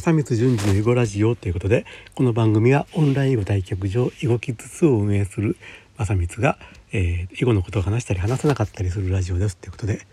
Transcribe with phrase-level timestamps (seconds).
[0.00, 5.56] 正光順次の囲碁ラジオということでこの番組はオンライン囲碁対局場囲碁キッズ2を運営する
[5.96, 6.58] 正光が、
[6.92, 10.06] えー、囲碁のことを話したり話さなかったりするラジオですということで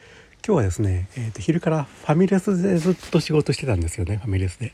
[0.46, 4.72] 今日はですね、えーと、昼からファミレスでずっと仕事してたんですよねファミレスで。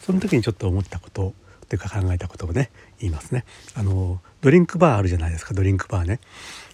[0.00, 1.34] その時にちょっと思ったこと
[1.68, 3.44] というか考えたことをね言いますね。
[3.74, 6.18] あのドリンクバーあるじゃないですかドリンクバーね。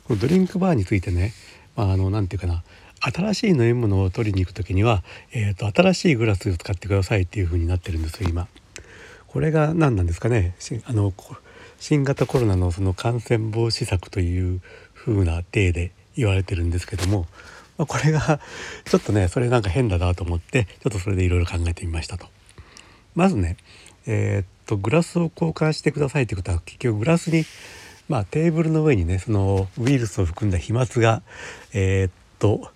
[0.07, 1.33] このドリンクバーについてね
[1.77, 2.65] まああの何て言うかな
[3.11, 5.03] 新しい飲み物を取りに行く時には、
[5.33, 8.49] えーと、新しいグラスを使ってくださいっていう風になってるんですよ今。
[9.27, 10.55] これが何なんですかね？
[10.85, 11.13] あの
[11.81, 14.61] 新型コロナのその感染防止策という
[14.95, 17.27] 風な体で言われてるんですけども、
[17.77, 18.41] まあ、これが
[18.87, 22.29] ちょっとねそれなんか変だなと思ってちょっとそれでいろいろ考えてみましたと。
[23.15, 23.57] まずね
[24.07, 27.45] えー、っとグラスを交換してくださいってことは結局グラスに
[28.09, 31.23] まあテーブルの上にねそのウイルスを含んだ飛沫が
[31.73, 32.71] えー、っと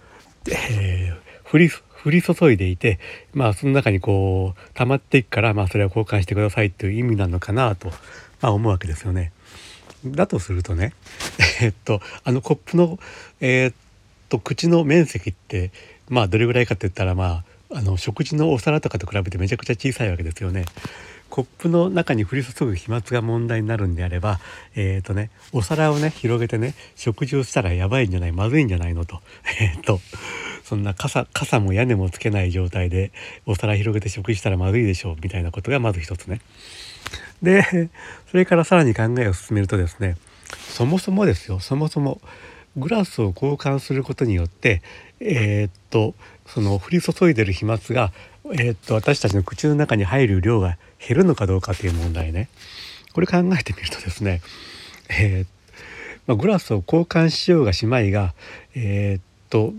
[0.51, 1.71] えー、降り
[2.05, 2.99] 降り注いでいて
[3.35, 7.89] まあその中にこう溜まっていくからまあそれは交換してくださいという意味なのかなと、
[8.41, 9.33] まあ、思うわけですよね。
[10.05, 10.93] だとするとね
[11.61, 12.99] えー、っとあのコップの
[13.41, 13.75] えー、っ
[14.29, 15.73] と口の面積って
[16.09, 20.65] まあどれぐらいかって言ったらまああの食事のお皿とかと比べてめちゃくちゃ小さいわけですよね。
[21.29, 24.41] コップの中に降り注ぐ飛沫が問題になるんであれば
[24.75, 29.21] えっ、ー、とねお皿をね広げてね食事をしたらやばいんじゃないまずいんじゃないのと
[29.61, 30.01] えっ、ー、と
[30.69, 33.11] そんな傘傘も屋根もつけない状態で
[33.47, 36.43] お皿広げて食事したらまずいでしょうみたいなことがまず一つね。
[37.43, 37.89] で
[38.31, 40.19] それからさらに考えを進めるとですね
[40.51, 42.21] そもそもですよそもそも
[42.77, 44.83] グラスを交換することによって
[45.21, 48.13] えー、っとその降り注いでる飛沫が
[48.53, 52.51] えー、っと私たちの口の中に入る量が減るのかどうかという問題ね
[53.15, 54.43] これ考えてみるとですね、
[55.09, 55.59] えー
[56.27, 58.35] まあ、グラスを交換しようがしまいが、
[58.75, 59.73] えー、っと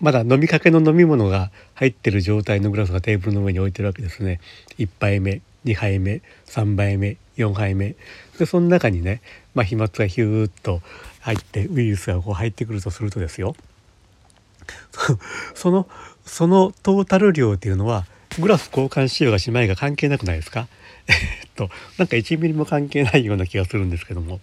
[0.00, 4.40] まだ飲みかけの飲み物が入ってる状態のグラスがテーブルの上に置いてるわけですね。
[4.78, 7.94] 1杯目2杯目3杯目4杯目。
[8.38, 9.20] でその中にね、
[9.54, 10.80] まあ、飛沫がヒューッと
[11.20, 13.54] 入ってウイルスがこう入ってくるとするとですよ。
[15.54, 15.88] その
[16.24, 18.06] そのトータル量っていうのは
[18.38, 20.68] グラフ交換しようがしまいが関係なくないですか？
[21.08, 24.40] えっとなんか1ミリも関係ないような気がするんですけども。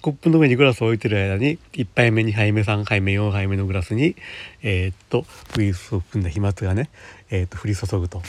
[0.00, 4.14] コップの上にグラスを置いてる間に1杯目2杯目3杯目4杯目のグラスに
[4.62, 5.24] えー、っと
[5.56, 6.90] ウイルスを含んだ飛沫がね、
[7.30, 8.22] えー、っと降り注ぐと。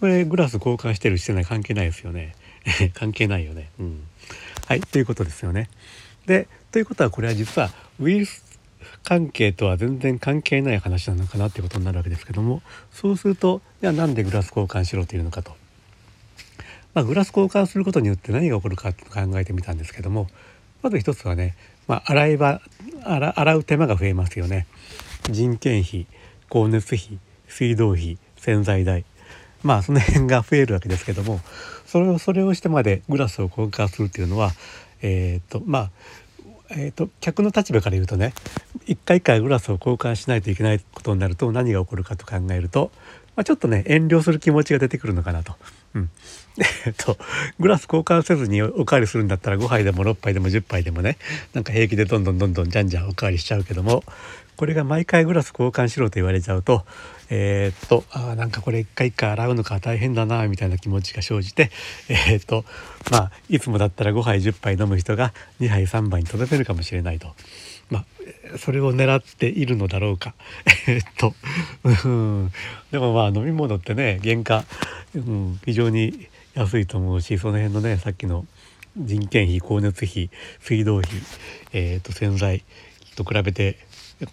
[0.00, 2.34] これグラス交換してるしてない関係ないですよね。
[2.94, 3.70] 関係ないよね。
[3.78, 4.00] うん。
[4.66, 5.68] はいということですよね。
[6.26, 8.44] でということはこれは実はウイルス
[9.04, 12.62] 関係とは全然関係ない話なのかなっていうことになるわけですけども
[12.92, 15.56] そうするとじゃあなんでグラス交換しろというのかと。
[16.94, 20.28] まあ、グラス交換することによって何が起こるかって考えてみたんですけども
[20.86, 21.56] まず一つはね、
[21.88, 22.60] まあ、洗い場
[23.02, 24.68] 洗う手間が増えますよね。
[25.28, 26.06] 人件費
[26.48, 29.04] 光熱費水道費洗剤代
[29.64, 31.40] まあその辺が増えるわけですけども
[31.86, 34.52] それをそれをしてまでグラスを交換するっていうのは
[35.02, 35.90] えっ、とまあ
[36.70, 38.32] えーと、客の立場から言うとね
[38.86, 42.92] 一回一回グラスを交換しないといけないことになると何が起こるかと考えると、
[43.34, 45.56] まあ、ちょっとね遠慮する気持ちが出てくるのかなと。
[46.86, 47.16] えっと
[47.58, 51.18] グラス交換せずにおかわりするんだったら5杯でも6杯でも10杯でもね
[51.52, 54.02] なんか平気でどんどんどんどんじゃんじゃんおかわりしちゃうけども
[54.56, 56.84] これが毎回グラス交換しろと言われちゃうと
[57.28, 61.70] えー、っとあなんかこれ一回一回洗うのか大変だなみたいな気持ちが生じて
[62.08, 62.64] えー、っと
[63.10, 67.28] まあいつもだったら5杯10杯飲む人が2杯3杯にとどめるかもしれないと。
[67.88, 70.34] まあ、それを狙っているのだろうか。
[70.88, 71.34] えっと、
[71.84, 72.52] うん、
[72.90, 74.64] でもまあ飲み物ってね原価、
[75.14, 78.46] うん、非常に安いと思うしその辺のねさっきの
[78.96, 80.30] 人件費光熱費
[80.60, 81.10] 水道費、
[81.72, 82.64] えー、と洗剤
[83.16, 83.78] と比べて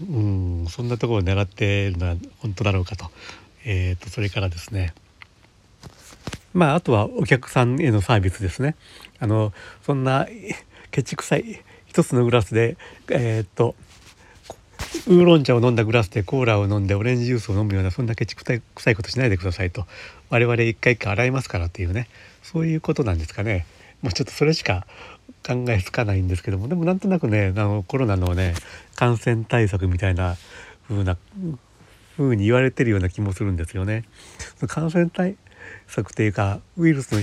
[0.01, 3.11] うんそんなところを狙ってるのは本当だろうかと,、
[3.65, 4.93] えーと、それからですね
[6.53, 8.75] まああとはお客さんへのサービスですね。
[9.19, 10.27] あのそんな
[10.91, 12.77] ケチくさい一つのグラスで
[13.09, 13.75] えっ、と
[15.07, 18.53] ウーロン茶を飲んだグラスでコーラを飲んでオレンジジュースを飲むようなそんなケチくさ
[18.91, 19.85] いことしないでくださいと
[20.29, 22.07] 我々一回一回洗いますからっていうね
[22.41, 23.65] そういうことなんですかね。
[24.01, 24.85] もうちょっとそれしか
[25.45, 28.53] 考えつかないんですけどもでもなんとなくねあのコロナのね
[28.95, 30.35] 感染対策みたいな
[30.87, 31.17] 風な
[32.17, 34.03] 風に言われてるような気もするんですよね。
[34.67, 35.37] 感染対
[35.87, 37.21] 策っていうかウイルスの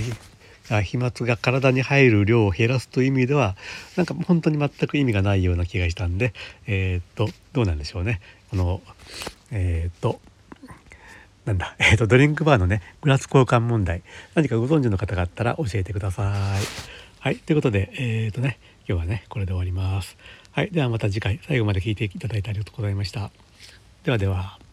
[0.83, 3.57] 飛沫が体に入る量を減らすという意味では
[3.97, 6.33] なんか本当に全く意味がないような気がしたんで
[6.67, 8.21] えー、っとどうなんでしょうね
[8.51, 8.81] この
[9.51, 10.21] えー、っと
[11.45, 14.03] なんだ、えー、っとドリンクバーのねグラス交換問題
[14.35, 16.91] 何かご存知の方があったら教えてください。
[17.21, 18.59] はい、ということで、えっ、ー、とね、
[18.89, 20.17] 今日はね、これで終わります。
[20.53, 23.31] はい、ではまた次回、最後まで聞いていただいてありがとうございました。
[24.05, 24.70] ではでは。